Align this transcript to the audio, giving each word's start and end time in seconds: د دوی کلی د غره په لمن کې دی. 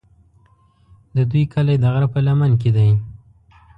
د 1.15 1.17
دوی 1.31 1.43
کلی 1.53 1.75
د 1.79 1.85
غره 1.93 2.07
په 2.13 2.19
لمن 2.27 2.51
کې 2.61 2.69
دی. 2.77 2.89